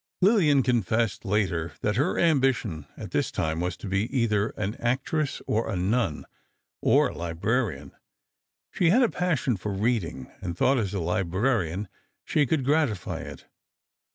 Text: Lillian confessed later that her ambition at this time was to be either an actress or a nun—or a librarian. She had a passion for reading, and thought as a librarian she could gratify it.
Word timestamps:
Lillian 0.19 0.63
confessed 0.63 1.25
later 1.25 1.73
that 1.81 1.95
her 1.95 2.17
ambition 2.17 2.87
at 2.97 3.11
this 3.11 3.29
time 3.31 3.59
was 3.59 3.77
to 3.77 3.87
be 3.87 4.05
either 4.09 4.49
an 4.57 4.73
actress 4.81 5.43
or 5.45 5.69
a 5.69 5.75
nun—or 5.75 7.07
a 7.09 7.13
librarian. 7.15 7.91
She 8.71 8.89
had 8.89 9.03
a 9.03 9.09
passion 9.09 9.57
for 9.57 9.71
reading, 9.71 10.31
and 10.41 10.57
thought 10.57 10.79
as 10.79 10.95
a 10.95 10.99
librarian 10.99 11.87
she 12.25 12.47
could 12.47 12.65
gratify 12.65 13.19
it. 13.19 13.45